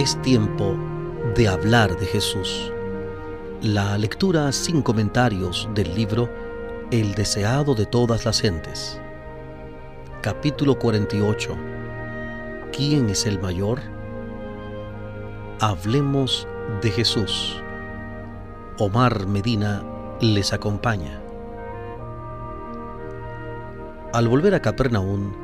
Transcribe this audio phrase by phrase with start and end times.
[0.00, 0.78] Es tiempo
[1.36, 2.72] de hablar de Jesús.
[3.60, 6.30] La lectura sin comentarios del libro
[6.90, 8.98] El deseado de todas las gentes.
[10.22, 11.54] Capítulo 48.
[12.74, 13.82] ¿Quién es el mayor?
[15.60, 16.48] Hablemos
[16.80, 17.62] de Jesús.
[18.78, 19.84] Omar Medina
[20.22, 21.20] les acompaña.
[24.14, 25.34] Al volver a Capernaum,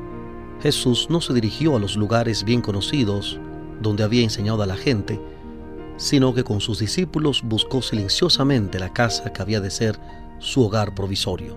[0.63, 3.39] Jesús no se dirigió a los lugares bien conocidos
[3.81, 5.21] donde había enseñado a la gente,
[5.97, 9.99] sino que con sus discípulos buscó silenciosamente la casa que había de ser
[10.39, 11.55] su hogar provisorio.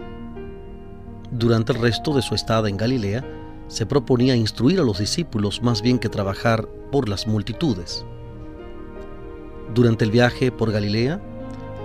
[1.32, 3.24] Durante el resto de su estada en Galilea,
[3.68, 8.04] se proponía instruir a los discípulos más bien que trabajar por las multitudes.
[9.76, 11.22] Durante el viaje por Galilea,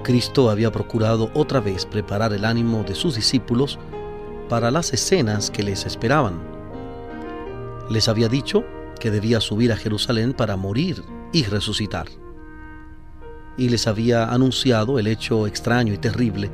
[0.03, 3.79] Cristo había procurado otra vez preparar el ánimo de sus discípulos
[4.49, 6.41] para las escenas que les esperaban.
[7.91, 8.65] Les había dicho
[8.99, 12.07] que debía subir a Jerusalén para morir y resucitar.
[13.57, 16.51] Y les había anunciado el hecho extraño y terrible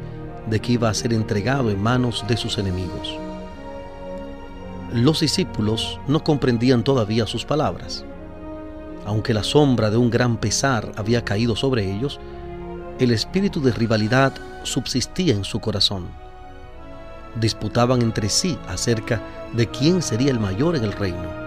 [0.48, 3.16] de que iba a ser entregado en manos de sus enemigos.
[4.92, 8.04] Los discípulos no comprendían todavía sus palabras.
[9.06, 12.18] Aunque la sombra de un gran pesar había caído sobre ellos,
[12.98, 16.08] el espíritu de rivalidad subsistía en su corazón.
[17.40, 19.22] Disputaban entre sí acerca
[19.54, 21.39] de quién sería el mayor en el reino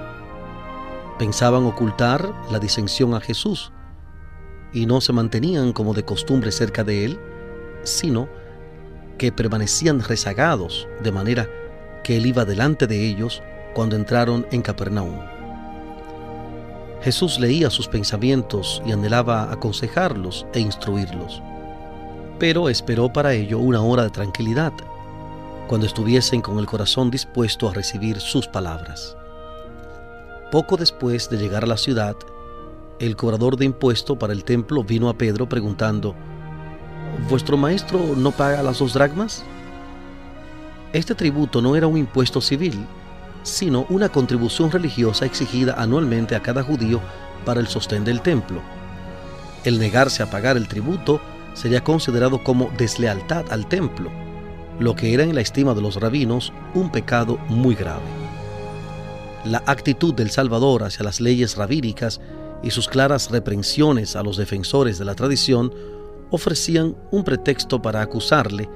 [1.23, 3.71] Pensaban ocultar la disensión a Jesús
[4.73, 7.17] y no se mantenían como de costumbre cerca de él,
[7.83, 8.27] sino
[9.17, 11.47] que permanecían rezagados, de manera
[12.03, 13.41] que él iba delante de ellos
[13.73, 15.17] cuando entraron en Capernaum.
[17.01, 21.41] Jesús leía sus pensamientos y anhelaba aconsejarlos e instruirlos,
[22.37, 24.73] pero esperó para ello una hora de tranquilidad,
[25.69, 29.15] cuando estuviesen con el corazón dispuesto a recibir sus palabras.
[30.53, 32.15] Poco después de llegar a la ciudad,
[32.99, 36.13] el cobrador de impuesto para el templo vino a Pedro preguntando,
[37.27, 39.43] ¿Vuestro maestro no paga las dos dracmas?
[40.93, 42.85] Este tributo no era un impuesto civil,
[43.41, 47.01] sino una contribución religiosa exigida anualmente a cada judío
[47.45, 48.61] para el sostén del templo.
[49.63, 51.19] El negarse a pagar el tributo
[51.55, 54.11] sería considerado como deslealtad al templo,
[54.79, 58.22] lo que era en la estima de los rabinos un pecado muy grave
[59.45, 62.21] la actitud del Salvador hacia las leyes rabínicas
[62.63, 65.73] y sus claras reprensiones a los defensores de la tradición
[66.31, 68.69] ofrecían un pretexto para acusarle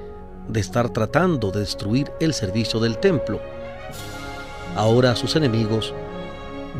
[0.48, 3.40] de estar tratando de destruir el servicio del templo.
[4.76, 5.94] Ahora sus enemigos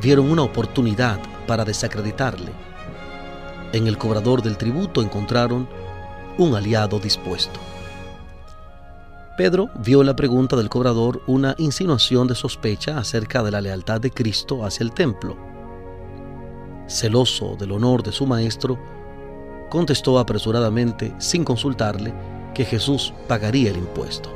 [0.03, 2.53] vieron una oportunidad para desacreditarle.
[3.73, 5.69] En el cobrador del tributo encontraron
[6.37, 7.59] un aliado dispuesto.
[9.39, 14.01] Pedro vio en la pregunta del cobrador una insinuación de sospecha acerca de la lealtad
[14.01, 15.37] de Cristo hacia el templo.
[16.89, 18.77] Celoso del honor de su maestro,
[19.71, 22.13] contestó apresuradamente, sin consultarle,
[22.53, 24.29] que Jesús pagaría el impuesto.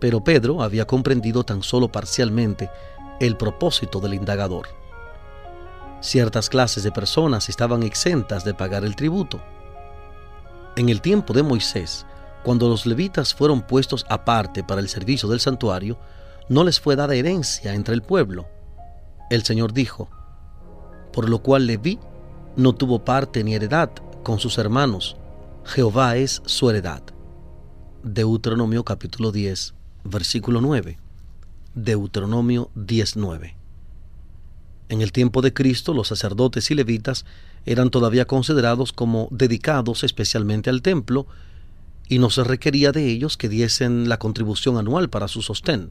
[0.00, 2.68] Pero Pedro había comprendido tan solo parcialmente
[3.20, 4.66] el propósito del indagador.
[6.02, 9.40] Ciertas clases de personas estaban exentas de pagar el tributo.
[10.76, 12.04] En el tiempo de Moisés,
[12.44, 15.98] cuando los levitas fueron puestos aparte para el servicio del santuario,
[16.48, 18.46] no les fue dada herencia entre el pueblo.
[19.30, 20.08] El Señor dijo,
[21.12, 21.98] por lo cual Leví
[22.56, 23.90] no tuvo parte ni heredad
[24.22, 25.16] con sus hermanos,
[25.64, 27.02] Jehová es su heredad.
[28.02, 29.74] Deuteronomio capítulo 10,
[30.04, 30.98] versículo 9.
[31.74, 33.56] Deuteronomio 19.
[34.88, 37.26] En el tiempo de Cristo, los sacerdotes y levitas
[37.66, 41.26] eran todavía considerados como dedicados especialmente al templo
[42.08, 45.90] y no se requería de ellos que diesen la contribución anual para su sostén.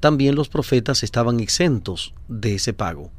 [0.00, 3.10] También los profetas estaban exentos de ese pago.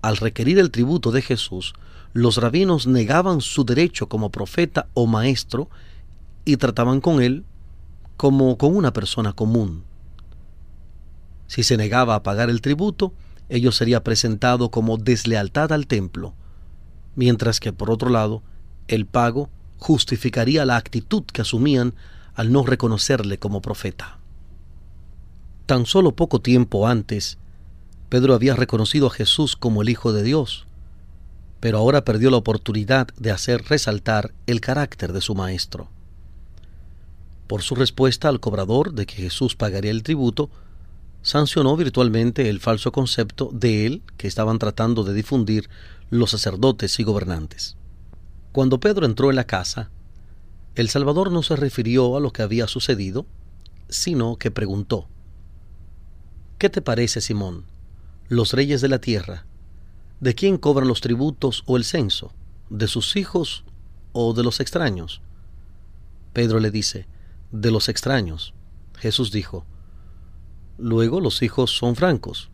[0.00, 1.74] Al requerir el tributo de Jesús,
[2.12, 5.68] los rabinos negaban su derecho como profeta o maestro
[6.44, 7.44] y trataban con él
[8.16, 9.84] como con una persona común.
[11.46, 13.12] Si se negaba a pagar el tributo,
[13.48, 16.34] ello sería presentado como deslealtad al templo,
[17.14, 18.42] mientras que por otro lado,
[18.88, 19.50] el pago
[19.82, 21.94] justificaría la actitud que asumían
[22.34, 24.18] al no reconocerle como profeta.
[25.66, 27.36] Tan solo poco tiempo antes,
[28.08, 30.66] Pedro había reconocido a Jesús como el Hijo de Dios,
[31.60, 35.88] pero ahora perdió la oportunidad de hacer resaltar el carácter de su Maestro.
[37.48, 40.48] Por su respuesta al cobrador de que Jesús pagaría el tributo,
[41.22, 45.68] sancionó virtualmente el falso concepto de él que estaban tratando de difundir
[46.08, 47.76] los sacerdotes y gobernantes.
[48.52, 49.90] Cuando Pedro entró en la casa,
[50.74, 53.26] el Salvador no se refirió a lo que había sucedido,
[53.88, 55.08] sino que preguntó,
[56.58, 57.64] ¿Qué te parece, Simón?
[58.28, 59.44] Los reyes de la tierra,
[60.22, 62.32] ¿De quién cobran los tributos o el censo?
[62.70, 63.64] ¿De sus hijos
[64.12, 65.20] o de los extraños?
[66.32, 67.08] Pedro le dice,
[67.50, 68.54] de los extraños.
[68.96, 69.66] Jesús dijo,
[70.78, 72.50] luego los hijos son francos.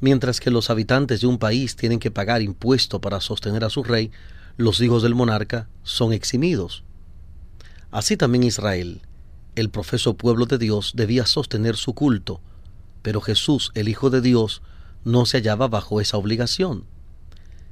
[0.00, 3.82] Mientras que los habitantes de un país tienen que pagar impuesto para sostener a su
[3.82, 4.10] rey,
[4.56, 6.84] los hijos del monarca son eximidos.
[7.90, 9.02] Así también Israel,
[9.56, 12.40] el profeso pueblo de Dios, debía sostener su culto,
[13.02, 14.62] pero Jesús, el Hijo de Dios,
[15.04, 16.84] no se hallaba bajo esa obligación.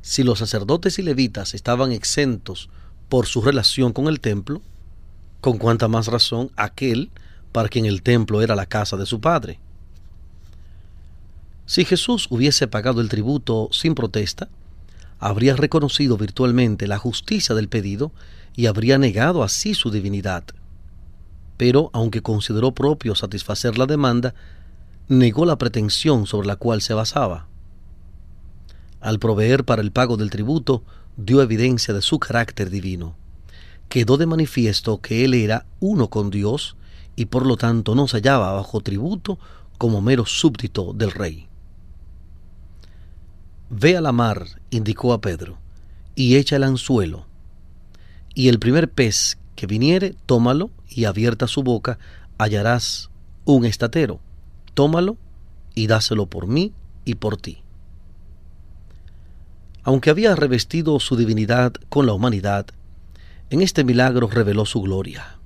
[0.00, 2.70] Si los sacerdotes y levitas estaban exentos
[3.08, 4.62] por su relación con el templo,
[5.40, 7.10] con cuánta más razón aquel
[7.52, 9.60] para quien el templo era la casa de su padre.
[11.66, 14.48] Si Jesús hubiese pagado el tributo sin protesta,
[15.18, 18.12] habría reconocido virtualmente la justicia del pedido
[18.54, 20.44] y habría negado así su divinidad.
[21.56, 24.34] Pero, aunque consideró propio satisfacer la demanda,
[25.08, 27.46] negó la pretensión sobre la cual se basaba.
[29.00, 30.82] Al proveer para el pago del tributo,
[31.16, 33.16] dio evidencia de su carácter divino.
[33.88, 36.76] Quedó de manifiesto que él era uno con Dios
[37.16, 39.38] y por lo tanto no se hallaba bajo tributo
[39.78, 41.47] como mero súbdito del rey.
[43.70, 45.58] Ve a la mar, indicó a Pedro,
[46.14, 47.26] y echa el anzuelo,
[48.34, 51.98] y el primer pez que viniere, tómalo, y abierta su boca
[52.38, 53.10] hallarás
[53.44, 54.20] un estatero
[54.78, 55.16] tómalo
[55.74, 56.72] y dáselo por mí
[57.04, 57.64] y por ti.
[59.82, 62.66] Aunque había revestido su divinidad con la humanidad,
[63.50, 65.40] en este milagro reveló su gloria.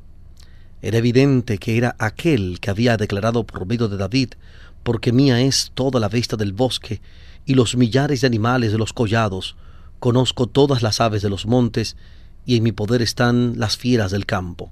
[0.82, 4.34] Era evidente que era aquel que había declarado por medio de David,
[4.82, 7.00] porque mía es toda la bestia del bosque
[7.46, 9.56] y los millares de animales de los collados,
[9.98, 11.96] conozco todas las aves de los montes,
[12.44, 14.70] y en mi poder están las fieras del campo.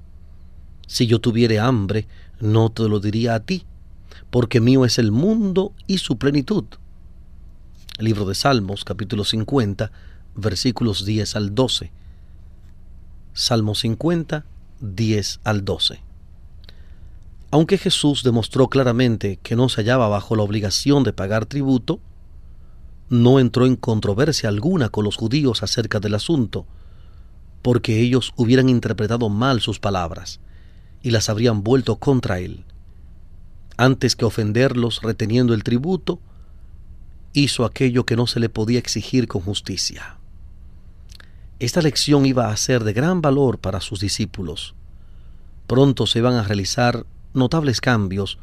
[0.87, 2.07] Si yo tuviere hambre,
[2.39, 3.65] no te lo diría a ti,
[4.29, 6.65] porque mío es el mundo y su plenitud.
[7.97, 9.91] Libro de Salmos, capítulo 50,
[10.35, 11.91] versículos 10 al 12.
[13.33, 14.45] Salmo 50,
[14.81, 16.01] 10 al 12.
[17.51, 21.99] Aunque Jesús demostró claramente que no se hallaba bajo la obligación de pagar tributo,
[23.11, 26.65] no entró en controversia alguna con los judíos acerca del asunto,
[27.61, 30.39] porque ellos hubieran interpretado mal sus palabras
[31.03, 32.65] y las habrían vuelto contra él
[33.81, 36.19] antes que ofenderlos reteniendo el tributo,
[37.33, 40.17] hizo aquello que no se le podía exigir con justicia.
[41.57, 44.75] Esta lección iba a ser de gran valor para sus discípulos.
[45.65, 48.37] Pronto se iban a realizar notables cambios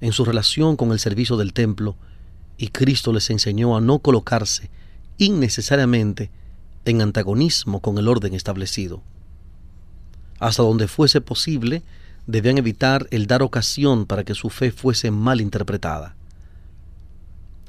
[0.00, 1.96] en su relación con el servicio del templo
[2.58, 4.68] y Cristo les enseñó a no colocarse
[5.16, 6.30] innecesariamente
[6.84, 9.02] en antagonismo con el orden establecido.
[10.38, 11.82] Hasta donde fuese posible,
[12.26, 16.14] debían evitar el dar ocasión para que su fe fuese mal interpretada.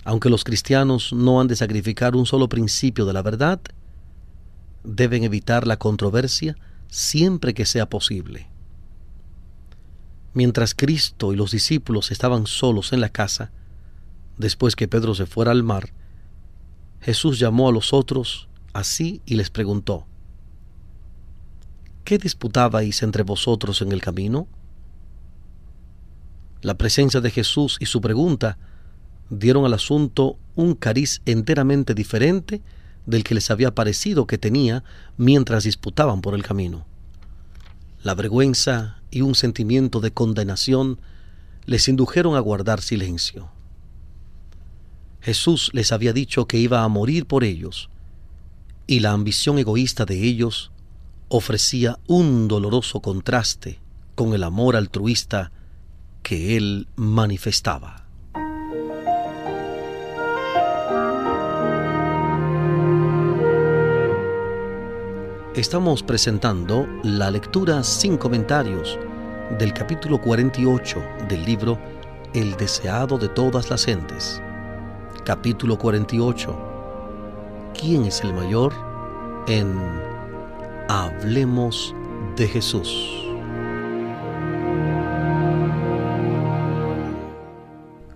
[0.04, 3.60] Aunque los cristianos no han de sacrificar un solo principio de la verdad,
[4.84, 6.56] deben evitar la controversia
[6.88, 8.48] siempre que sea posible.
[10.34, 13.52] Mientras Cristo y los discípulos estaban solos en la casa,
[14.40, 15.94] después que Pedro se fuera al mar,
[17.02, 20.08] Jesús llamó a los otros así y les preguntó,
[22.04, 24.48] ¿qué disputabais entre vosotros en el camino?
[26.62, 28.58] La presencia de Jesús y su pregunta
[29.30, 32.62] dieron al asunto un cariz enteramente diferente
[33.06, 34.84] del que les había parecido que tenía
[35.18, 36.86] mientras disputaban por el camino.
[38.04, 41.00] La vergüenza y un sentimiento de condenación
[41.66, 43.52] les indujeron a guardar silencio.
[45.22, 47.90] Jesús les había dicho que iba a morir por ellos,
[48.88, 50.72] y la ambición egoísta de ellos
[51.28, 53.80] ofrecía un doloroso contraste
[54.16, 55.52] con el amor altruista
[56.24, 58.06] que él manifestaba.
[65.56, 68.98] Estamos presentando la lectura sin comentarios
[69.58, 71.78] del capítulo 48 del libro
[72.34, 74.42] El deseado de todas las gentes.
[75.30, 76.58] Capítulo 48.
[77.80, 78.74] ¿Quién es el mayor?
[79.48, 79.78] En
[80.88, 81.94] Hablemos
[82.36, 82.90] de Jesús.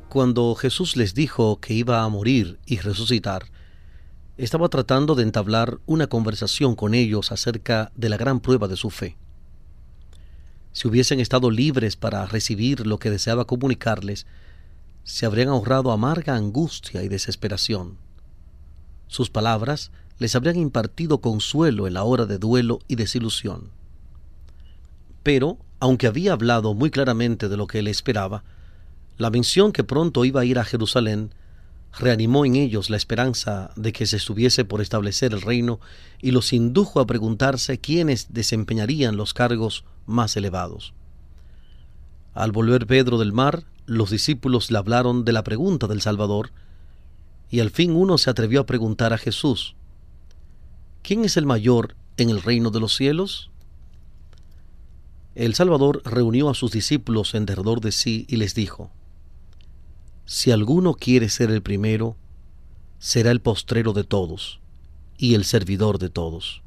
[0.10, 3.44] Cuando Jesús les dijo que iba a morir y resucitar,
[4.36, 8.90] estaba tratando de entablar una conversación con ellos acerca de la gran prueba de su
[8.90, 9.18] fe.
[10.72, 14.26] Si hubiesen estado libres para recibir lo que deseaba comunicarles,
[15.04, 17.98] se habrían ahorrado amarga angustia y desesperación.
[19.08, 23.70] Sus palabras les habrían impartido consuelo en la hora de duelo y desilusión.
[25.24, 28.44] Pero, aunque había hablado muy claramente de lo que él esperaba,
[29.18, 31.34] la mención que pronto iba a ir a Jerusalén
[32.00, 35.80] reanimó en ellos la esperanza de que se estuviese por establecer el reino
[36.22, 40.94] y los indujo a preguntarse quiénes desempeñarían los cargos más elevados.
[42.34, 46.52] Al volver Pedro del mar, los discípulos le hablaron de la pregunta del Salvador,
[47.50, 49.76] y al fin uno se atrevió a preguntar a Jesús,
[51.02, 53.52] ¿quién es el mayor en el reino de los cielos?
[55.36, 58.92] El Salvador reunió a sus discípulos en derredor de sí y les dijo,
[60.26, 62.16] Si alguno quiere ser el primero,
[63.00, 64.60] será el postrero de todos
[65.18, 66.62] y el servidor de todos.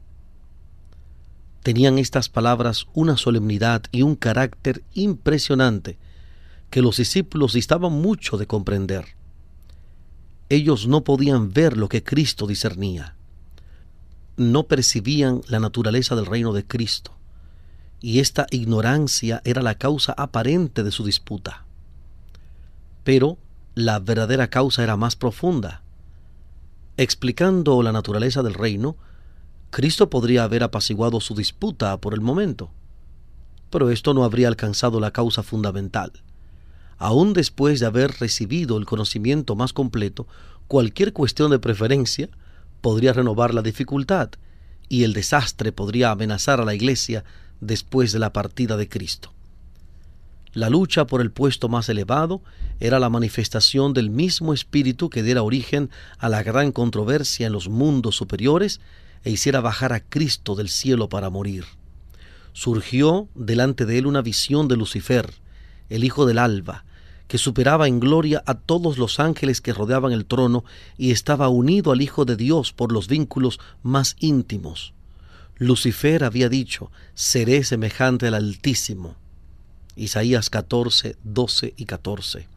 [1.62, 5.99] Tenían estas palabras una solemnidad y un carácter impresionante
[6.70, 9.16] que los discípulos distaban mucho de comprender.
[10.49, 13.16] Ellos no podían ver lo que Cristo discernía.
[14.37, 17.16] No percibían la naturaleza del reino de Cristo
[18.00, 21.64] y esta ignorancia era la causa aparente de su disputa.
[23.04, 23.38] Pero
[23.75, 25.82] la verdadera causa era más profunda.
[26.96, 28.96] Explicando la naturaleza del reino,
[29.70, 32.70] Cristo podría haber apaciguado su disputa por el momento,
[33.70, 36.12] pero esto no habría alcanzado la causa fundamental.
[36.98, 40.26] Aún después de haber recibido el conocimiento más completo,
[40.66, 42.28] cualquier cuestión de preferencia
[42.80, 44.30] podría renovar la dificultad
[44.88, 47.24] y el desastre podría amenazar a la Iglesia
[47.60, 49.32] después de la partida de Cristo.
[50.56, 52.40] La lucha por el puesto más elevado
[52.80, 57.68] era la manifestación del mismo espíritu que diera origen a la gran controversia en los
[57.68, 58.80] mundos superiores
[59.22, 61.66] e hiciera bajar a Cristo del cielo para morir.
[62.54, 65.34] Surgió delante de él una visión de Lucifer,
[65.90, 66.86] el hijo del alba,
[67.28, 70.64] que superaba en gloria a todos los ángeles que rodeaban el trono
[70.97, 74.95] y estaba unido al Hijo de Dios por los vínculos más íntimos.
[75.59, 79.16] Lucifer había dicho, seré semejante al Altísimo.
[79.97, 82.49] Isaías 14, 12 y 14.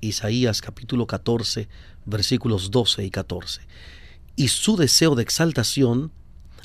[0.00, 1.68] Isaías capítulo 14,
[2.04, 3.60] versículos 12 y 14.
[4.36, 6.10] Y su deseo de exaltación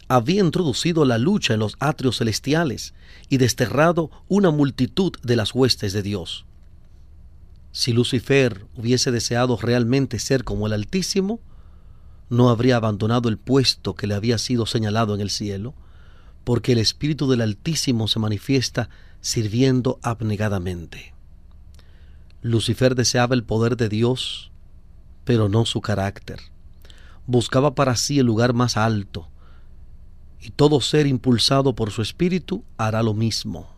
[0.07, 2.95] había introducido la lucha en los atrios celestiales
[3.29, 6.45] y desterrado una multitud de las huestes de Dios.
[7.71, 11.39] Si Lucifer hubiese deseado realmente ser como el Altísimo,
[12.29, 15.73] no habría abandonado el puesto que le había sido señalado en el cielo,
[16.43, 18.89] porque el Espíritu del Altísimo se manifiesta
[19.21, 21.13] sirviendo abnegadamente.
[22.41, 24.51] Lucifer deseaba el poder de Dios,
[25.25, 26.39] pero no su carácter.
[27.27, 29.29] Buscaba para sí el lugar más alto,
[30.41, 33.69] y todo ser impulsado por su espíritu hará lo mismo.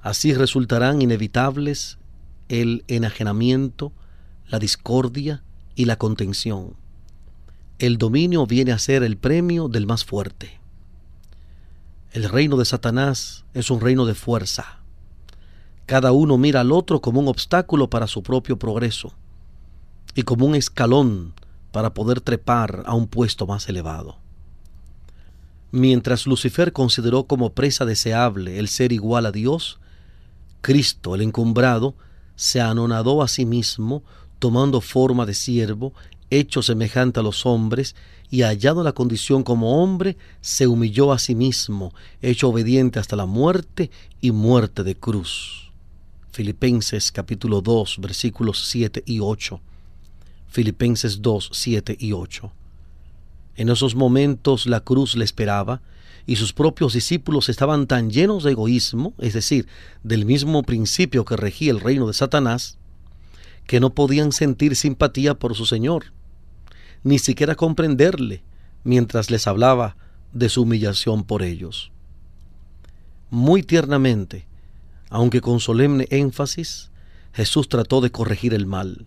[0.00, 1.98] Así resultarán inevitables
[2.60, 3.92] el enajenamiento,
[4.48, 5.42] la discordia
[5.74, 6.74] y la contención
[7.86, 10.60] el dominio viene a ser el premio del más fuerte.
[12.12, 14.78] El reino de Satanás es un reino de fuerza.
[15.86, 19.14] Cada uno mira al otro como un obstáculo para su propio progreso
[20.14, 21.34] y como un escalón
[21.72, 24.18] para poder trepar a un puesto más elevado.
[25.72, 29.80] Mientras Lucifer consideró como presa deseable el ser igual a Dios,
[30.60, 31.96] Cristo, el encumbrado,
[32.42, 34.02] se anonadó a sí mismo,
[34.40, 35.94] tomando forma de siervo
[36.28, 37.94] hecho semejante a los hombres,
[38.30, 43.26] y hallado la condición como hombre, se humilló a sí mismo, hecho obediente hasta la
[43.26, 45.70] muerte y muerte de cruz.
[46.32, 49.60] Filipenses capítulo 2 versículos 7 y 8.
[50.48, 52.50] Filipenses 2, 7 y 8.
[53.54, 55.80] En esos momentos la cruz le esperaba,
[56.26, 59.66] y sus propios discípulos estaban tan llenos de egoísmo, es decir,
[60.02, 62.78] del mismo principio que regía el reino de Satanás,
[63.66, 66.12] que no podían sentir simpatía por su Señor
[67.04, 68.42] ni siquiera comprenderle
[68.84, 69.96] mientras les hablaba
[70.32, 71.90] de su humillación por ellos.
[73.30, 74.46] Muy tiernamente,
[75.10, 76.90] aunque con solemne énfasis,
[77.32, 79.06] Jesús trató de corregir el mal.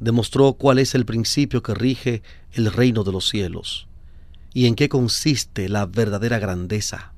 [0.00, 2.22] Demostró cuál es el principio que rige
[2.52, 3.87] el reino de los cielos
[4.52, 7.12] y en qué consiste la verdadera grandeza,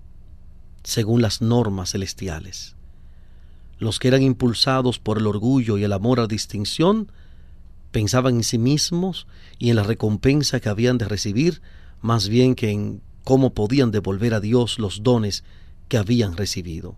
[0.83, 2.77] según las normas celestiales.
[3.79, 7.11] Los que eran impulsados por el orgullo y el amor a distinción
[7.93, 9.27] pensaban en sí mismos
[9.59, 11.63] y en la recompensa que habían de recibir,
[12.03, 15.45] más bien que en cómo podían devolver a Dios los dones
[15.89, 16.97] que habían recibido.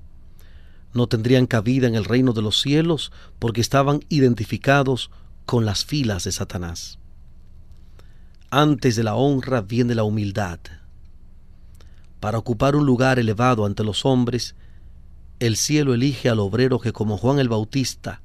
[0.93, 5.11] No tendrían cabida en el reino de los cielos porque estaban identificados
[5.47, 6.99] con las filas de Satanás.
[8.55, 10.59] Antes de la honra viene la humildad.
[12.21, 14.57] Para ocupar un lugar elevado ante los hombres,
[15.41, 18.21] el cielo elige al obrero que como Juan el Bautista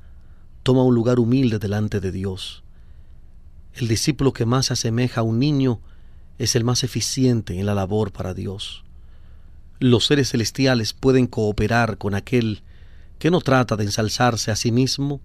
[0.63, 2.65] toma un lugar humilde delante de Dios.
[3.73, 5.79] El discípulo que más se asemeja a un niño
[6.39, 8.83] es el más eficiente en la labor para Dios.
[9.79, 12.63] Los seres celestiales pueden cooperar con aquel
[13.17, 15.21] que no trata de ensalzarse a sí mismo,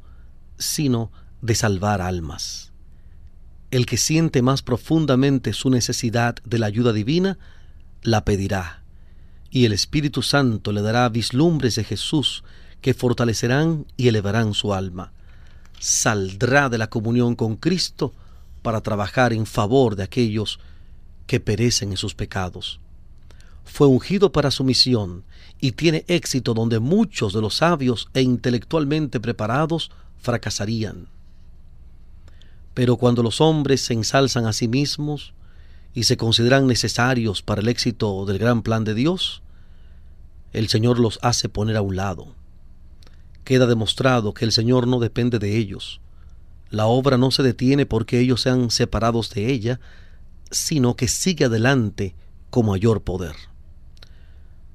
[0.59, 2.72] sino de salvar almas.
[3.73, 7.39] El que siente más profundamente su necesidad de la ayuda divina,
[8.03, 8.83] la pedirá,
[9.51, 12.45] y el Espíritu Santo le dará vislumbres de Jesús
[12.83, 15.13] que fortalecerán y elevarán su alma.
[15.81, 18.13] Saldrá de la comunión con Cristo
[18.61, 20.61] para trabajar en favor de aquellos
[21.27, 22.79] que perecen en sus pecados.
[23.65, 25.25] Fue ungido para su misión
[25.61, 31.07] y tiene éxito donde muchos de los sabios e intelectualmente preparados fracasarían.
[32.75, 35.35] Pero cuando los hombres se ensalzan a sí mismos
[35.95, 39.43] y se consideran necesarios para el éxito del gran plan de Dios,
[40.53, 42.35] el Señor los hace poner a un lado.
[43.45, 46.01] Queda demostrado que el Señor no depende de ellos.
[46.71, 49.81] La obra no se detiene porque ellos sean separados de ella,
[50.51, 52.15] sino que sigue adelante
[52.51, 53.35] con mayor poder.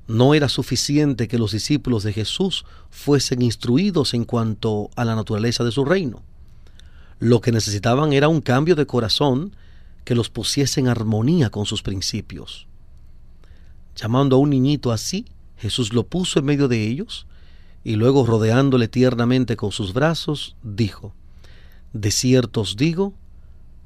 [0.08, 5.64] No era suficiente que los discípulos de Jesús fuesen instruidos en cuanto a la naturaleza
[5.64, 6.24] de su reino.
[7.20, 9.56] Lo que necesitaban era un cambio de corazón
[10.04, 12.68] que los pusiese en armonía con sus principios.
[13.96, 15.26] Llamando a un niñito así,
[15.58, 17.26] Jesús lo puso en medio de ellos
[17.84, 21.14] y luego rodeándole tiernamente con sus brazos, dijo,
[21.94, 23.14] De cierto os digo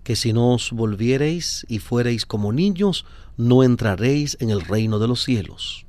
[0.04, 3.06] que si no os volviereis y fuereis como niños,
[3.38, 5.86] no entraréis en el reino de los cielos.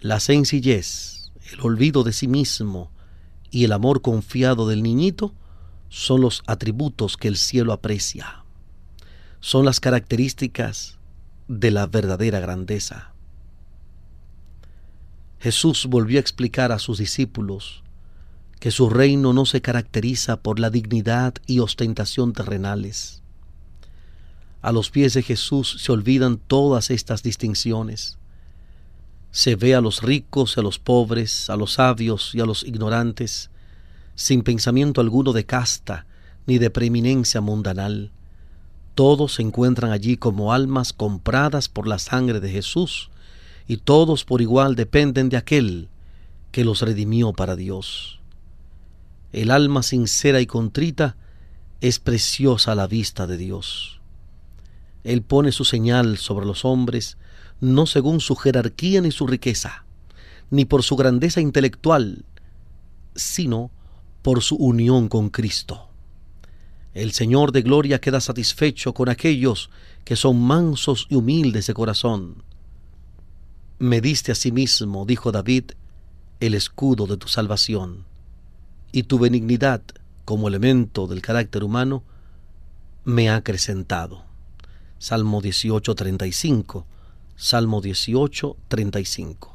[0.00, 2.90] La sencillez, el olvido de sí mismo
[3.50, 5.34] y el amor confiado del niñito
[5.88, 8.44] son los atributos que el cielo aprecia.
[9.40, 10.98] Son las características
[11.48, 13.12] de la verdadera grandeza.
[15.38, 17.82] Jesús volvió a explicar a sus discípulos
[18.58, 23.22] que su reino no se caracteriza por la dignidad y ostentación terrenales.
[24.62, 28.18] A los pies de Jesús se olvidan todas estas distinciones.
[29.30, 32.64] Se ve a los ricos y a los pobres, a los sabios y a los
[32.64, 33.50] ignorantes,
[34.16, 36.06] sin pensamiento alguno de casta
[36.46, 38.10] ni de preeminencia mundanal.
[38.96, 43.10] Todos se encuentran allí como almas compradas por la sangre de Jesús,
[43.68, 45.88] y todos por igual dependen de aquel
[46.50, 48.20] que los redimió para Dios.
[49.32, 51.16] El alma sincera y contrita
[51.80, 54.00] es preciosa a la vista de Dios.
[55.04, 57.18] Él pone su señal sobre los hombres,
[57.60, 59.84] no según su jerarquía ni su riqueza,
[60.50, 62.24] ni por su grandeza intelectual,
[63.14, 63.70] sino
[64.26, 65.86] por su unión con Cristo.
[66.94, 69.70] El Señor de gloria queda satisfecho con aquellos
[70.04, 72.42] que son mansos y humildes de corazón.
[73.78, 75.66] Me diste a sí mismo, dijo David,
[76.40, 78.04] el escudo de tu salvación,
[78.90, 79.80] y tu benignidad,
[80.24, 82.02] como elemento del carácter humano,
[83.04, 84.24] me ha acrecentado.
[84.98, 86.84] Salmo 18:35,
[87.36, 89.54] Salmo 18:35.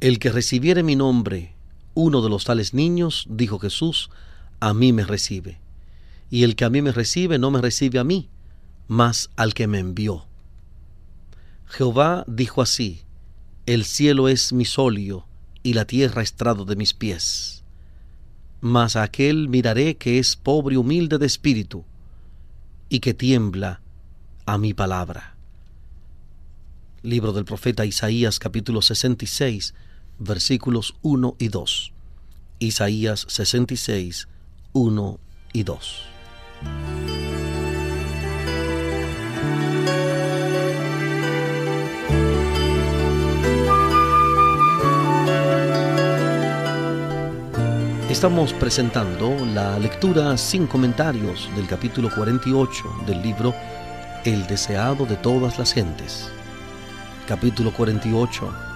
[0.00, 1.55] El que recibiere mi nombre
[1.96, 4.10] uno de los tales niños, dijo Jesús,
[4.60, 5.58] a mí me recibe.
[6.30, 8.28] Y el que a mí me recibe no me recibe a mí,
[8.86, 10.26] mas al que me envió.
[11.64, 13.00] Jehová dijo así,
[13.64, 15.26] el cielo es mi solio
[15.62, 17.64] y la tierra estrado de mis pies.
[18.60, 21.84] Mas a aquel miraré que es pobre y humilde de espíritu,
[22.90, 23.80] y que tiembla
[24.44, 25.34] a mi palabra.
[27.02, 29.72] Libro del profeta Isaías capítulo 66
[30.18, 31.92] versículos 1 y 2.
[32.58, 34.28] Isaías 66,
[34.72, 35.18] 1
[35.52, 36.02] y 2.
[48.10, 53.54] Estamos presentando la lectura sin comentarios del capítulo 48 del libro
[54.24, 56.30] El deseado de todas las gentes.
[57.28, 58.75] Capítulo 48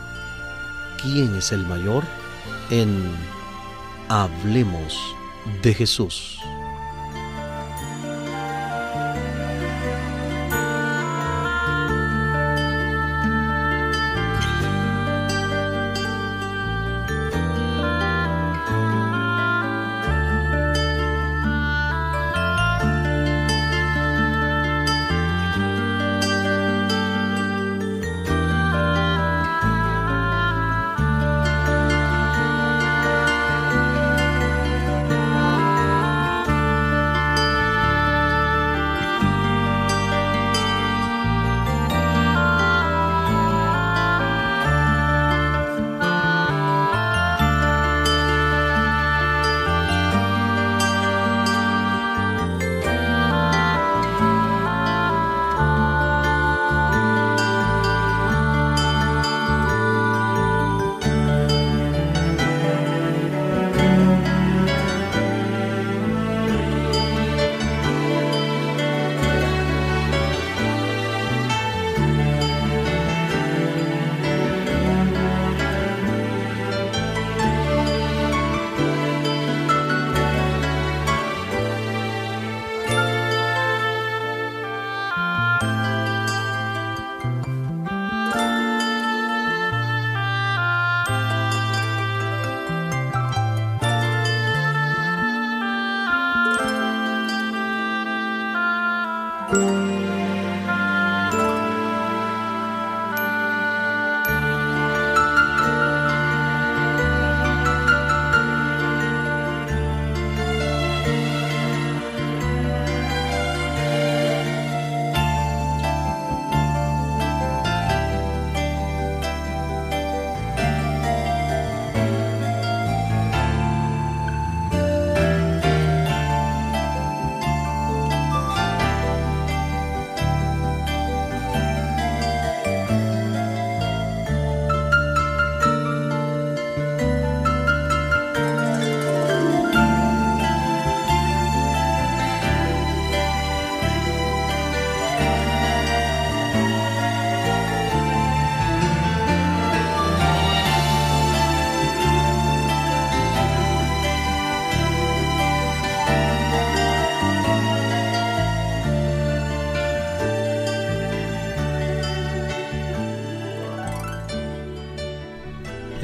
[1.03, 2.05] quién es el mayor
[2.71, 3.11] en
[4.09, 4.99] Hablemos
[5.63, 6.39] de Jesús.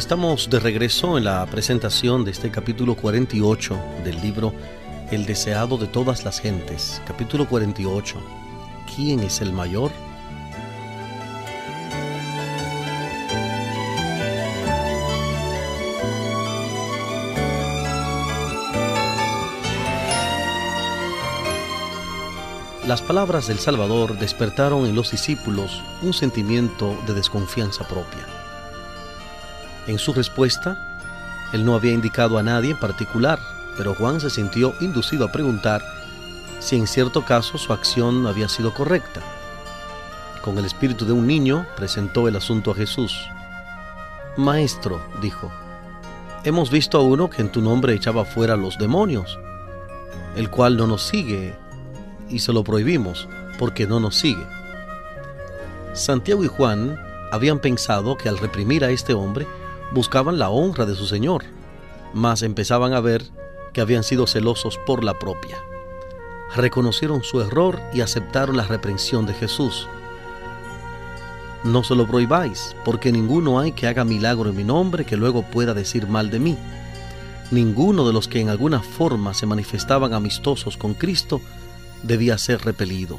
[0.06, 4.54] Estamos de regreso en la presentación de este capítulo 48 del libro
[5.10, 7.02] El deseado de todas las gentes.
[7.04, 8.16] Capítulo 48.
[8.94, 9.90] ¿Quién es el mayor?
[22.86, 28.45] Las palabras del Salvador despertaron en los discípulos un sentimiento de desconfianza propia.
[29.86, 30.98] En su respuesta,
[31.52, 33.38] él no había indicado a nadie en particular,
[33.76, 35.82] pero Juan se sintió inducido a preguntar
[36.58, 39.20] si en cierto caso su acción había sido correcta.
[40.42, 43.28] Con el espíritu de un niño presentó el asunto a Jesús.
[44.36, 45.50] Maestro, dijo,
[46.44, 49.38] hemos visto a uno que en tu nombre echaba fuera los demonios,
[50.36, 51.54] el cual no nos sigue
[52.28, 54.44] y se lo prohibimos porque no nos sigue.
[55.92, 57.00] Santiago y Juan
[57.32, 59.46] habían pensado que al reprimir a este hombre
[59.92, 61.44] buscaban la honra de su Señor,
[62.12, 63.24] mas empezaban a ver
[63.72, 65.58] que habían sido celosos por la propia.
[66.54, 69.88] Reconocieron su error y aceptaron la reprensión de Jesús.
[71.64, 75.42] No se lo prohibáis, porque ninguno hay que haga milagro en mi nombre que luego
[75.42, 76.56] pueda decir mal de mí.
[77.50, 81.40] Ninguno de los que en alguna forma se manifestaban amistosos con Cristo
[82.02, 83.18] debía ser repelido.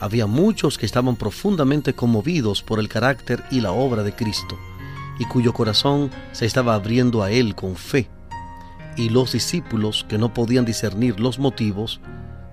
[0.00, 4.56] Había muchos que estaban profundamente conmovidos por el carácter y la obra de Cristo,
[5.18, 8.08] y cuyo corazón se estaba abriendo a Él con fe.
[8.96, 12.00] Y los discípulos que no podían discernir los motivos,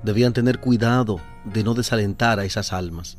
[0.04, 3.18] debían tener cuidado de no desalentar a esas almas.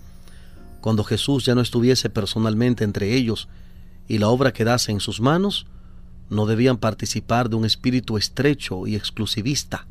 [0.81, 3.49] Cuando Jesús ya no estuviese personalmente entre ellos
[4.07, 5.67] y la obra quedase en sus manos,
[6.31, 9.87] no debían participar de un espíritu estrecho y exclusivista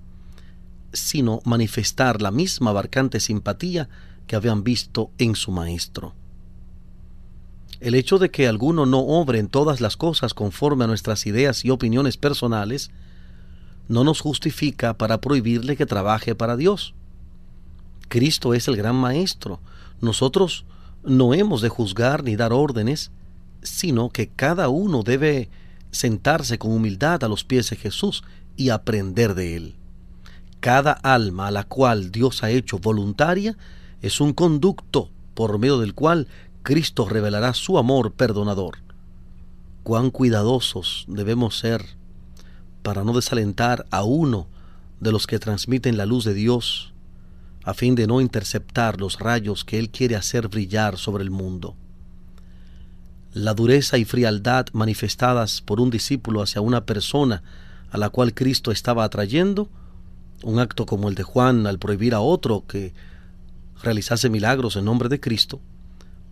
[0.95, 3.89] sino manifestar la misma abarcante simpatía
[4.27, 6.13] que habían visto en su Maestro.
[7.85, 11.63] El hecho de que alguno no obre en todas las cosas conforme a nuestras ideas
[11.63, 12.89] y opiniones personales
[13.87, 16.95] no nos justifica para prohibirle que trabaje para Dios.
[18.07, 19.59] Cristo es el gran Maestro.
[20.01, 20.65] Nosotros
[21.03, 23.11] no hemos de juzgar ni dar órdenes,
[23.61, 25.51] sino que cada uno debe
[25.91, 28.23] sentarse con humildad a los pies de Jesús
[28.57, 29.75] y aprender de él.
[30.59, 33.55] Cada alma a la cual Dios ha hecho voluntaria
[34.01, 36.27] es un conducto por medio del cual
[36.65, 38.79] Cristo revelará su amor perdonador.
[39.83, 41.85] Cuán cuidadosos debemos ser
[42.81, 44.47] para no desalentar a uno
[44.99, 46.91] de los que transmiten la luz de Dios,
[47.63, 51.75] a fin de no interceptar los rayos que Él quiere hacer brillar sobre el mundo.
[53.31, 57.43] La dureza y frialdad manifestadas por un discípulo hacia una persona
[57.91, 59.69] a la cual Cristo estaba atrayendo
[60.41, 62.95] un acto como el de Juan al prohibir a otro que
[63.83, 65.61] realizase milagros en nombre de Cristo,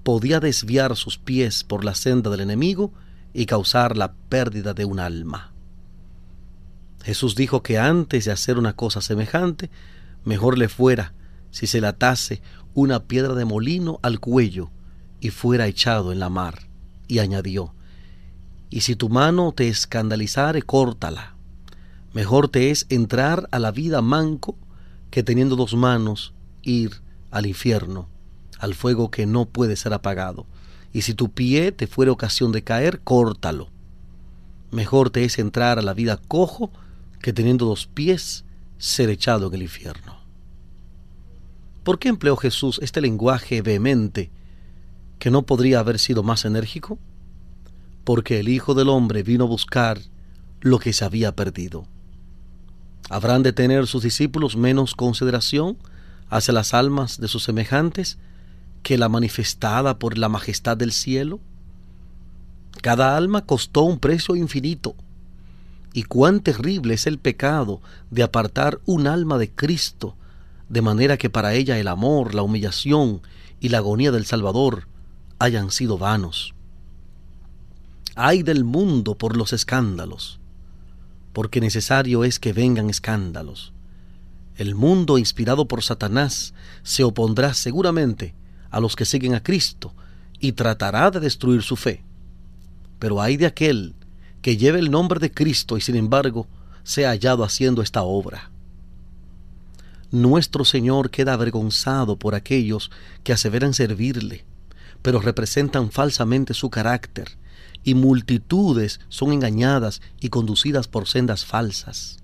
[0.03, 2.93] podía desviar sus pies por la senda del enemigo
[3.33, 5.53] y causar la pérdida de un alma.
[7.03, 9.69] Jesús dijo que antes de hacer una cosa semejante,
[10.23, 11.13] mejor le fuera
[11.51, 12.41] si se le atase
[12.73, 14.71] una piedra de molino al cuello
[15.19, 16.67] y fuera echado en la mar.
[17.07, 17.73] Y añadió,
[18.69, 21.33] y si tu mano te escandalizare, córtala
[22.13, 24.55] Mejor te es entrar a la vida manco
[25.09, 28.07] que teniendo dos manos ir al infierno,
[28.63, 30.45] al fuego que no puede ser apagado.
[30.93, 33.69] Y si tu pie te fuere ocasión de caer, córtalo.
[34.71, 36.71] Mejor te es entrar a la vida cojo
[37.21, 38.45] que teniendo dos pies
[38.78, 40.17] ser echado en el infierno.
[41.84, 44.32] ¿Por qué empleó Jesús este lenguaje vehemente
[45.19, 46.97] que no podría haber sido más enérgico?
[48.06, 49.99] Porque el Hijo del Hombre vino a buscar
[50.62, 51.86] lo que se había perdido.
[53.10, 55.78] ¿Habrán de tener sus discípulos menos consideración
[56.30, 58.17] hacia las almas de sus semejantes
[58.83, 61.39] que la manifestada por la majestad del cielo?
[62.81, 64.95] Cada alma costó un precio infinito.
[65.93, 70.15] Y cuán terrible es el pecado de apartar un alma de Cristo,
[70.69, 73.21] de manera que para ella el amor, la humillación
[73.59, 74.87] y la agonía del Salvador
[75.39, 76.53] hayan sido vanos.
[78.15, 80.39] Ay del mundo por los escándalos
[81.33, 83.73] porque necesario es que vengan escándalos.
[84.55, 88.35] El mundo inspirado por Satanás se opondrá seguramente
[88.73, 89.93] a los que siguen a Cristo
[90.39, 92.03] y tratará de destruir su fe.
[92.99, 93.95] Pero hay de aquel
[94.41, 96.47] que lleve el nombre de Cristo y sin embargo
[96.83, 98.51] sea hallado haciendo esta obra.
[100.12, 102.91] Nuestro Señor queda avergonzado por aquellos
[103.23, 104.43] que aseveran servirle,
[105.01, 107.38] pero representan falsamente su carácter
[107.83, 112.17] y multitudes son engañadas y conducidas por sendas falsas.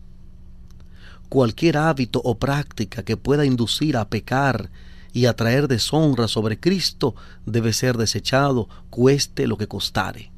[1.29, 4.71] Cualquier hábito o práctica que pueda inducir a pecar
[5.13, 10.31] y atraer deshonra sobre Cristo debe ser desechado, cueste lo que costare.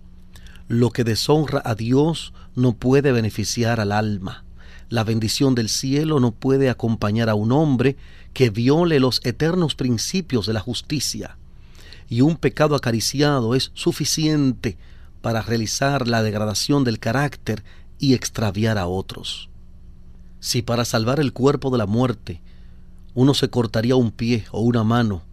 [0.67, 4.45] Lo que deshonra a Dios no puede beneficiar al alma.
[4.89, 7.97] La bendición del cielo no puede acompañar a un hombre
[8.33, 11.37] que viole los eternos principios de la justicia.
[12.07, 14.77] Y un pecado acariciado es suficiente
[15.21, 17.63] para realizar la degradación del carácter
[17.99, 19.49] y extraviar a otros.
[20.39, 22.41] Si para salvar el cuerpo de la muerte
[23.13, 25.23] uno se cortaría un pie o una mano,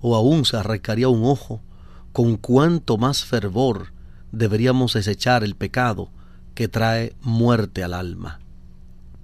[0.00, 1.60] o aún se arrancaría un ojo,
[2.12, 3.92] con cuánto más fervor
[4.32, 6.10] deberíamos desechar el pecado
[6.54, 8.40] que trae muerte al alma.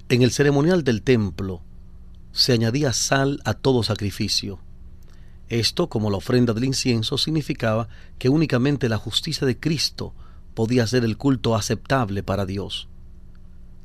[0.08, 1.62] En el ceremonial del templo
[2.32, 4.61] se añadía sal a todo sacrificio.
[5.48, 10.14] Esto, como la ofrenda del incienso, significaba que únicamente la justicia de Cristo
[10.54, 12.88] podía ser el culto aceptable para Dios.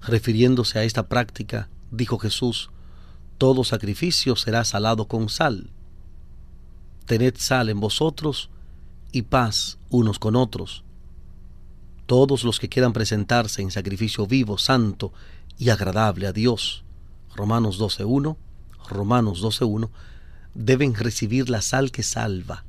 [0.01, 2.69] Refiriéndose a esta práctica, dijo Jesús,
[3.43, 5.69] todo sacrificio será salado con sal.
[7.05, 8.49] Tened sal en vosotros
[9.11, 10.85] y paz unos con otros.
[12.05, 15.11] Todos los que quieran presentarse en sacrificio vivo, santo
[15.57, 16.85] y agradable a Dios,
[17.35, 18.37] Romanos 12.1,
[18.87, 19.89] Romanos 12.1,
[20.53, 22.63] deben recibir la sal que salva,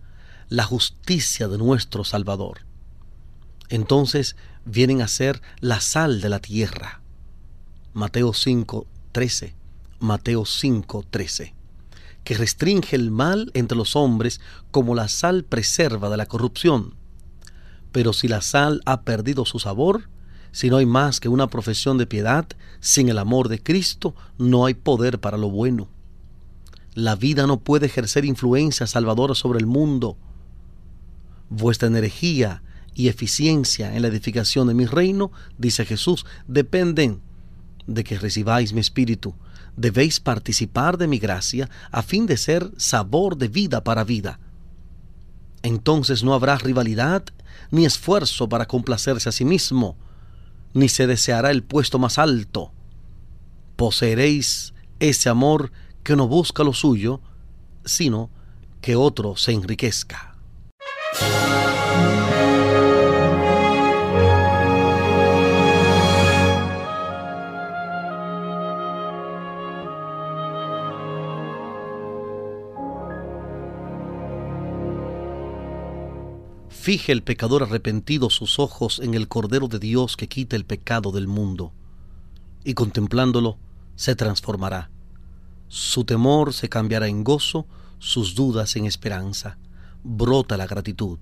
[0.49, 2.63] la justicia de nuestro Salvador.
[3.69, 4.35] Entonces
[4.65, 7.01] vienen a ser la sal de la tierra.
[7.93, 9.55] Mateo 5.13
[10.05, 11.55] Mateo 5:13,
[12.25, 14.41] que restringe el mal entre los hombres
[14.71, 16.95] como la sal preserva de la corrupción.
[17.91, 20.09] Pero si la sal ha perdido su sabor,
[20.53, 22.47] si no hay más que una profesión de piedad,
[22.81, 25.89] sin el amor de Cristo no hay poder para lo bueno.
[26.95, 30.17] La vida no puede ejercer influencia salvadora sobre el mundo.
[31.51, 32.63] Vuestra energía
[32.95, 37.21] y eficiencia en la edificación de mi reino, dice Jesús, dependen
[37.87, 39.35] de que recibáis mi espíritu,
[39.77, 44.39] debéis participar de mi gracia a fin de ser sabor de vida para vida.
[45.63, 47.25] Entonces no habrá rivalidad
[47.71, 49.97] ni esfuerzo para complacerse a sí mismo,
[50.75, 52.73] ni se deseará el puesto más alto.
[53.77, 57.21] Poseeréis ese amor que no busca lo suyo,
[57.85, 58.31] sino
[58.81, 60.37] que otro se enriquezca.
[76.85, 81.13] Fije el pecador arrepentido sus ojos en el Cordero de Dios que quita el pecado
[81.13, 81.73] del mundo,
[82.63, 83.57] y contemplándolo
[83.97, 84.91] se transformará.
[85.69, 87.67] Su temor se cambiará en gozo,
[88.01, 89.57] sus dudas en esperanza.
[90.03, 91.21] Brota la gratitud.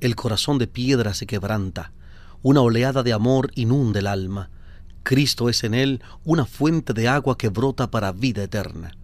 [0.00, 1.92] El corazón de piedra se quebranta.
[2.42, 4.50] Una oleada de amor inunda el alma.
[5.02, 8.94] Cristo es en él una fuente de agua que brota para vida eterna.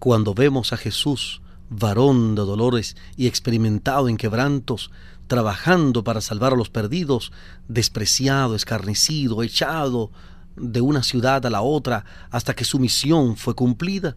[0.00, 4.90] Cuando vemos a Jesús, varón de dolores y experimentado en quebrantos,
[5.26, 7.32] trabajando para salvar a los perdidos,
[7.68, 10.10] despreciado, escarnecido, echado
[10.56, 14.16] de una ciudad a la otra hasta que su misión fue cumplida,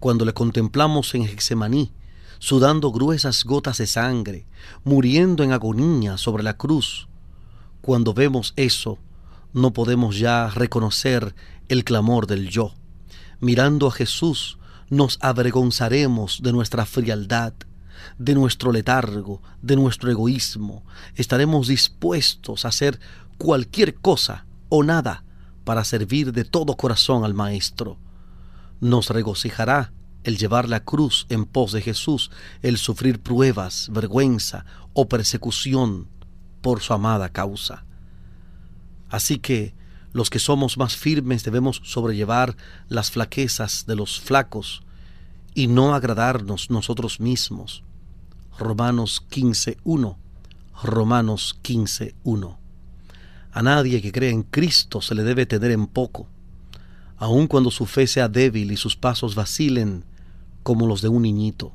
[0.00, 1.92] cuando le contemplamos en Hexemaní,
[2.38, 4.46] sudando gruesas gotas de sangre,
[4.84, 7.08] muriendo en agonía sobre la cruz,
[7.80, 8.98] cuando vemos eso,
[9.52, 11.34] no podemos ya reconocer
[11.68, 12.74] el clamor del yo.
[13.40, 14.58] Mirando a Jesús,
[14.90, 17.52] nos avergonzaremos de nuestra frialdad,
[18.18, 20.84] de nuestro letargo, de nuestro egoísmo.
[21.14, 23.00] Estaremos dispuestos a hacer
[23.38, 25.24] cualquier cosa o nada
[25.64, 27.98] para servir de todo corazón al Maestro.
[28.80, 29.92] Nos regocijará
[30.24, 32.30] el llevar la cruz en pos de Jesús,
[32.62, 36.08] el sufrir pruebas, vergüenza o persecución
[36.60, 37.84] por su amada causa.
[39.08, 39.74] Así que
[40.12, 42.56] los que somos más firmes debemos sobrellevar
[42.88, 44.82] las flaquezas de los flacos
[45.54, 47.82] y no agradarnos nosotros mismos.
[48.58, 50.16] Romanos 15.1.
[50.82, 52.56] Romanos 15.1.
[53.52, 56.28] A nadie que cree en Cristo se le debe tener en poco,
[57.16, 60.04] aun cuando su fe sea débil y sus pasos vacilen
[60.62, 61.72] como los de un niñito.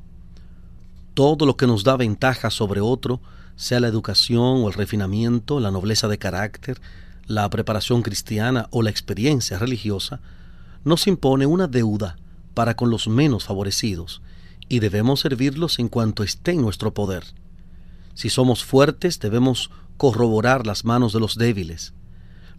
[1.14, 3.22] Todo lo que nos da ventaja sobre otro,
[3.56, 6.80] sea la educación o el refinamiento, la nobleza de carácter,
[7.26, 10.20] la preparación cristiana o la experiencia religiosa,
[10.84, 12.18] nos impone una deuda
[12.54, 14.22] para con los menos favorecidos,
[14.70, 17.24] y debemos servirlos en cuanto esté en nuestro poder.
[18.14, 21.94] Si somos fuertes, debemos corroborar las manos de los débiles.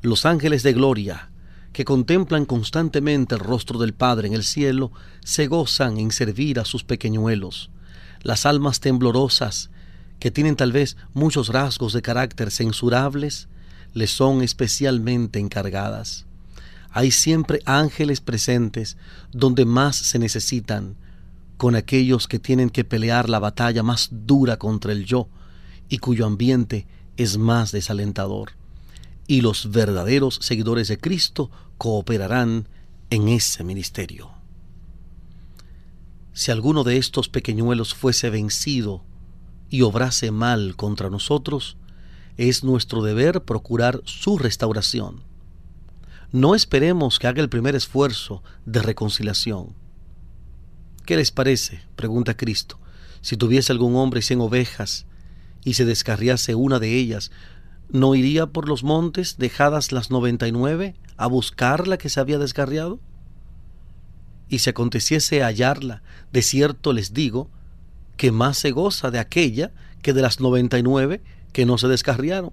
[0.03, 1.31] Los ángeles de gloria,
[1.73, 4.93] que contemplan constantemente el rostro del Padre en el cielo,
[5.25, 7.71] se gozan en servir a sus pequeñuelos.
[8.23, 9.71] Las almas temblorosas,
[10.19, 13.49] que tienen tal vez muchos rasgos de carácter censurables,
[13.95, 16.27] les son especialmente encargadas.
[16.91, 18.97] Hay siempre ángeles presentes
[19.33, 20.97] donde más se necesitan,
[21.57, 25.29] con aquellos que tienen que pelear la batalla más dura contra el yo
[25.89, 28.53] y cuyo ambiente es más desalentador
[29.27, 32.69] y los verdaderos seguidores de Cristo cooperarán
[33.11, 34.31] en ese ministerio.
[36.33, 39.03] Si alguno de estos pequeñuelos fuese vencido
[39.71, 41.77] y obrase mal contra nosotros,
[42.37, 45.23] es nuestro deber procurar su restauración.
[46.33, 49.75] No esperemos que haga el primer esfuerzo de reconciliación.
[51.07, 51.83] ¿Qué les parece?
[51.97, 52.79] pregunta Cristo.
[53.21, 55.07] Si tuviese algún hombre cien ovejas
[55.65, 57.31] y se descarriase una de ellas,
[57.89, 62.21] ¿no iría por los montes, dejadas las noventa y nueve, a buscar la que se
[62.21, 62.99] había descarriado?
[64.49, 67.49] Y si aconteciese hallarla, de cierto les digo,
[68.17, 71.23] que más se goza de aquella que de las noventa y nueve
[71.55, 72.53] que no se descarriaron.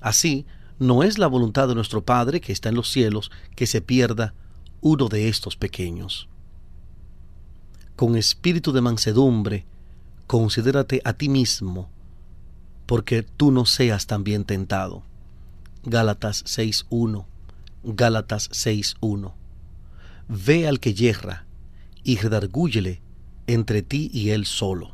[0.00, 0.46] Así,
[0.78, 4.32] no es la voluntad de nuestro Padre que está en los cielos que se pierda
[4.80, 6.28] uno de estos pequeños.
[7.96, 9.66] Con espíritu de mansedumbre,
[10.28, 11.90] considérate a ti mismo,
[12.86, 15.02] porque tú no seas también tentado.
[15.82, 17.26] Gálatas 6.1.
[17.82, 19.32] Gálatas 6.1.
[20.28, 21.44] Ve al que yerra
[22.04, 23.02] y redargúyele
[23.48, 24.91] entre ti y él solo.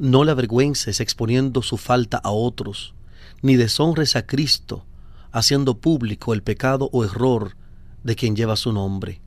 [0.00, 2.94] No le avergüences exponiendo su falta a otros,
[3.42, 4.86] ni deshonres a Cristo
[5.30, 7.54] haciendo público el pecado o error
[8.02, 9.20] de quien lleva su nombre.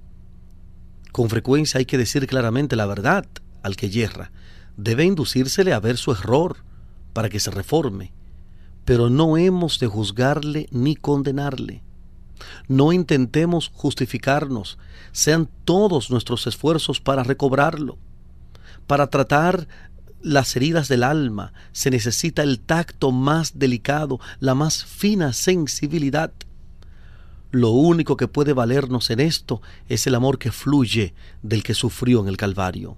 [1.12, 3.28] Con frecuencia hay que decir claramente la verdad
[3.62, 4.32] al que yerra.
[4.76, 6.58] Debe inducírsele a ver su error
[7.14, 8.12] para que se reforme,
[8.84, 11.84] pero no hemos de juzgarle ni condenarle.
[12.68, 14.80] No intentemos justificarnos,
[15.12, 18.00] sean todos nuestros esfuerzos para recobrarlo.
[18.88, 19.68] Para tratar
[20.24, 26.32] las heridas del alma se necesita el tacto más delicado, la más fina sensibilidad.
[27.52, 32.22] Lo único que puede valernos en esto es el amor que fluye del que sufrió
[32.22, 32.98] en el Calvario.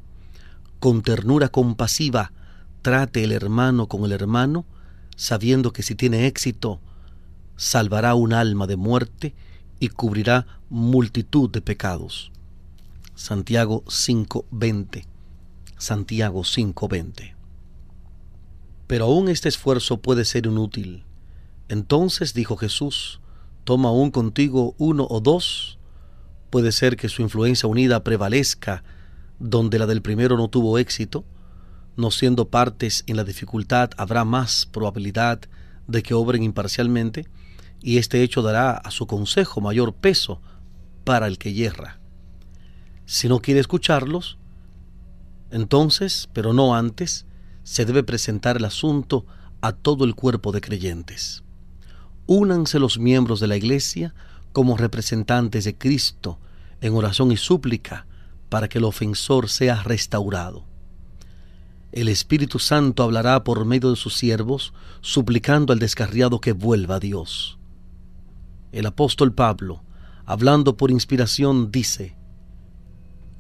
[0.80, 2.32] Con ternura compasiva,
[2.84, 4.66] trate el hermano con el hermano,
[5.16, 6.80] sabiendo que si tiene éxito,
[7.58, 9.34] salvará un alma de muerte
[9.80, 12.32] y cubrirá multitud de pecados.
[13.16, 15.15] Santiago 5:20
[15.86, 17.36] Santiago 5:20.
[18.88, 21.04] Pero aún este esfuerzo puede ser inútil.
[21.70, 23.22] Entonces dijo Jesús,
[23.66, 25.78] toma aún contigo uno o dos.
[26.50, 28.84] Puede ser que su influencia unida prevalezca
[29.38, 31.24] donde la del primero no tuvo éxito.
[31.96, 35.42] No siendo partes en la dificultad, habrá más probabilidad
[35.88, 37.28] de que obren imparcialmente,
[37.80, 40.42] y este hecho dará a su consejo mayor peso
[41.04, 42.00] para el que yerra.
[43.06, 44.40] Si no quiere escucharlos,
[45.52, 47.26] entonces, pero no antes,
[47.64, 49.26] se debe presentar el asunto
[49.62, 51.44] a todo el cuerpo de creyentes.
[52.28, 54.14] Únanse los miembros de la Iglesia
[54.52, 56.40] como representantes de Cristo
[56.82, 58.06] en oración y súplica
[58.50, 60.66] para que el ofensor sea restaurado.
[61.92, 67.00] El Espíritu Santo hablará por medio de sus siervos, suplicando al descarriado que vuelva a
[67.00, 67.58] Dios.
[68.72, 69.82] El apóstol Pablo,
[70.26, 72.16] hablando por inspiración, dice,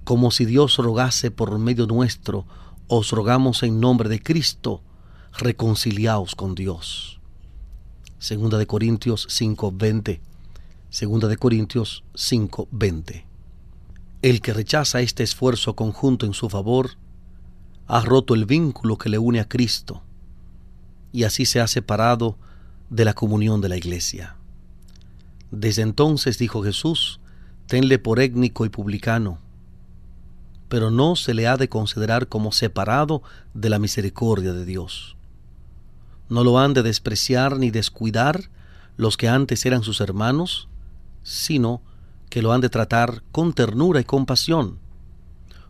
[0.06, 2.46] como si Dios rogase por medio nuestro,
[2.88, 4.82] os rogamos en nombre de Cristo,
[5.34, 7.20] reconciliaos con Dios.
[8.20, 10.22] Segunda de Corintios 5:20.
[10.90, 13.26] Segunda de Corintios 5:20.
[14.22, 16.92] El que rechaza este esfuerzo conjunto en su favor,
[17.88, 20.04] ha roto el vínculo que le une a Cristo
[21.12, 22.38] y así se ha separado
[22.92, 24.36] de la comunión de la iglesia.
[25.50, 27.20] Desde entonces dijo Jesús,
[27.66, 29.40] tenle por étnico y publicano,
[30.70, 33.22] pero no se le ha de considerar como separado
[33.54, 35.16] de la misericordia de Dios.
[36.30, 38.50] No lo han de despreciar ni descuidar
[38.98, 40.68] los que antes eran sus hermanos,
[41.24, 41.82] sino
[42.30, 44.80] que lo han de tratar con ternura y compasión,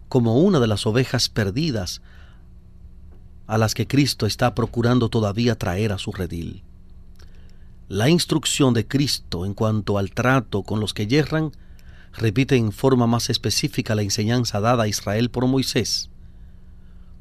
[0.08, 2.02] como una de las ovejas perdidas
[3.48, 6.64] a las que Cristo está procurando todavía traer a su redil.
[7.88, 11.52] La instrucción de Cristo en cuanto al trato con los que yerran
[12.18, 16.10] repite en forma más específica la enseñanza dada a Israel por Moisés.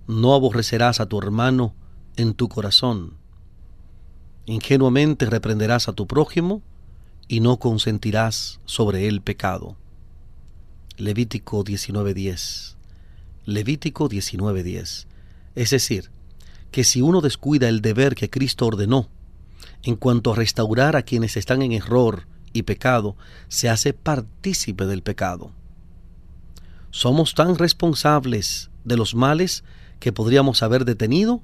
[0.07, 1.75] No aborrecerás a tu hermano
[2.17, 3.15] en tu corazón.
[4.47, 6.63] Ingenuamente reprenderás a tu prójimo
[7.29, 9.77] y no consentirás sobre él pecado.
[10.97, 12.77] Levítico 19:10.
[13.47, 15.07] Levítico 19:10.
[15.55, 16.11] Es decir,
[16.71, 19.09] que si uno descuida el deber que Cristo ordenó
[19.83, 23.17] en cuanto a restaurar a quienes están en error y pecado,
[23.49, 25.51] se hace partícipe del pecado.
[26.91, 29.65] Somos tan responsables de los males
[30.01, 31.43] que podríamos haber detenido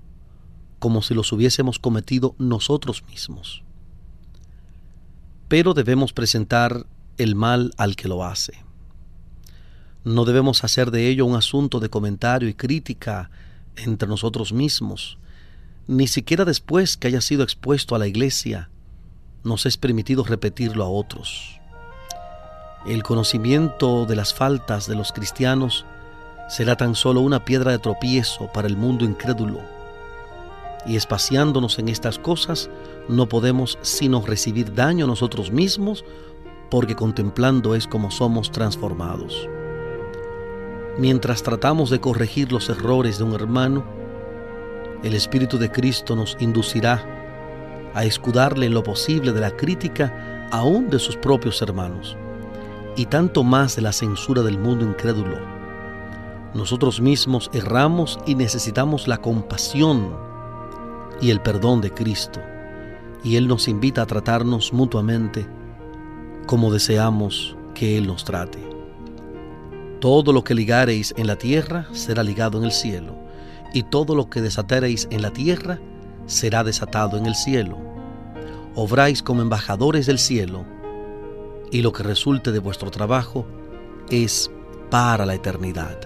[0.78, 3.62] como si los hubiésemos cometido nosotros mismos.
[5.48, 6.86] Pero debemos presentar
[7.18, 8.54] el mal al que lo hace.
[10.04, 13.30] No debemos hacer de ello un asunto de comentario y crítica
[13.76, 15.18] entre nosotros mismos,
[15.86, 18.70] ni siquiera después que haya sido expuesto a la iglesia,
[19.44, 21.60] nos es permitido repetirlo a otros.
[22.86, 25.84] El conocimiento de las faltas de los cristianos
[26.48, 29.60] será tan solo una piedra de tropiezo para el mundo incrédulo.
[30.86, 32.70] Y espaciándonos en estas cosas,
[33.08, 36.04] no podemos sino recibir daño nosotros mismos,
[36.70, 39.48] porque contemplando es como somos transformados.
[40.98, 43.84] Mientras tratamos de corregir los errores de un hermano,
[45.02, 47.19] el Espíritu de Cristo nos inducirá
[47.94, 52.16] a escudarle en lo posible de la crítica aún de sus propios hermanos
[52.96, 55.38] y tanto más de la censura del mundo incrédulo.
[56.54, 60.16] Nosotros mismos erramos y necesitamos la compasión
[61.20, 62.40] y el perdón de Cristo,
[63.22, 65.46] y Él nos invita a tratarnos mutuamente
[66.46, 68.58] como deseamos que Él nos trate.
[70.00, 73.14] Todo lo que ligareis en la tierra será ligado en el cielo,
[73.72, 75.78] y todo lo que desatareis en la tierra
[76.26, 77.78] será desatado en el cielo.
[78.74, 80.64] Obráis como embajadores del cielo,
[81.70, 83.46] y lo que resulte de vuestro trabajo
[84.10, 84.50] es
[84.90, 85.98] para la eternidad.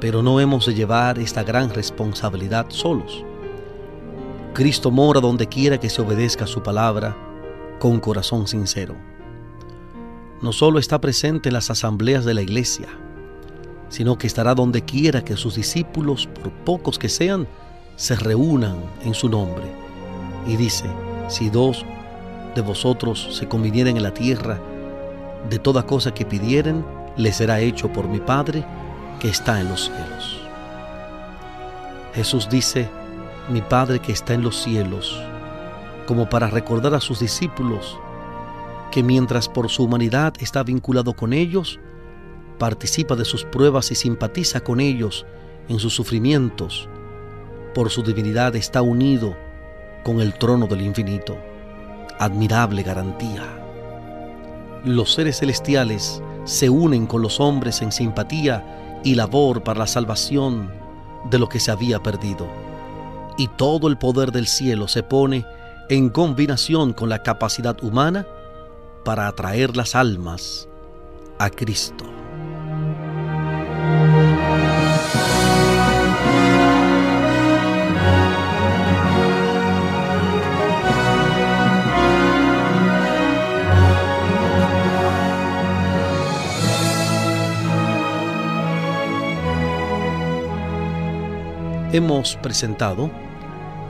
[0.00, 3.24] Pero no hemos de llevar esta gran responsabilidad solos.
[4.54, 7.16] Cristo mora donde quiera que se obedezca su palabra
[7.78, 8.94] con corazón sincero.
[10.40, 12.88] No solo está presente en las asambleas de la iglesia,
[13.88, 17.48] sino que estará donde quiera que sus discípulos, por pocos que sean,
[17.98, 19.64] se reúnan en su nombre.
[20.46, 20.86] Y dice,
[21.26, 21.84] si dos
[22.54, 24.58] de vosotros se convinieren en la tierra,
[25.50, 26.84] de toda cosa que pidieren,
[27.16, 28.64] le será hecho por mi Padre
[29.18, 30.40] que está en los cielos.
[32.14, 32.88] Jesús dice,
[33.48, 35.20] mi Padre que está en los cielos,
[36.06, 37.98] como para recordar a sus discípulos
[38.92, 41.80] que mientras por su humanidad está vinculado con ellos,
[42.58, 45.26] participa de sus pruebas y simpatiza con ellos
[45.68, 46.88] en sus sufrimientos,
[47.78, 49.36] por su divinidad está unido
[50.02, 51.38] con el trono del infinito
[52.18, 53.44] admirable garantía.
[54.84, 60.72] Los seres celestiales se unen con los hombres en simpatía y labor para la salvación
[61.30, 62.48] de lo que se había perdido.
[63.36, 65.46] Y todo el poder del cielo se pone
[65.88, 68.26] en combinación con la capacidad humana
[69.04, 70.68] para atraer las almas
[71.38, 72.17] a Cristo.
[91.90, 93.10] Hemos presentado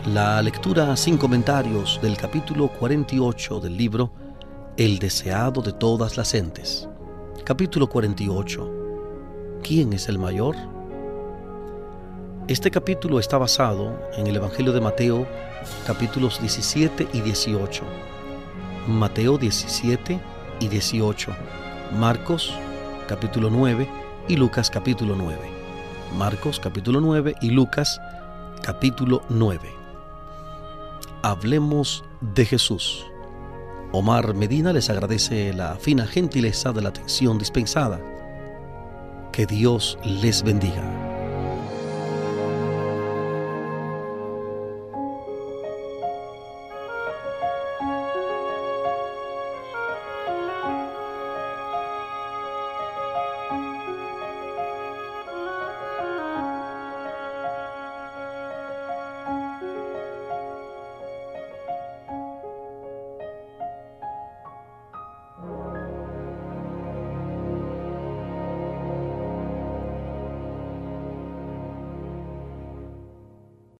[0.06, 4.12] la lectura sin comentarios del capítulo 48 del libro
[4.76, 6.88] El deseado de todas las entes.
[7.44, 8.70] Capítulo 48.
[9.64, 10.54] ¿Quién es el mayor?
[12.46, 15.26] Este capítulo está basado en el Evangelio de Mateo,
[15.84, 17.82] capítulos 17 y 18.
[18.86, 20.20] Mateo 17
[20.60, 21.32] y 18.
[21.98, 22.54] Marcos,
[23.08, 23.88] capítulo 9
[24.28, 25.57] y Lucas, capítulo 9.
[26.16, 28.00] Marcos capítulo 9 y Lucas
[28.62, 29.60] capítulo 9.
[31.22, 33.06] Hablemos de Jesús.
[33.92, 38.00] Omar Medina les agradece la fina gentileza de la atención dispensada.
[39.32, 41.07] Que Dios les bendiga.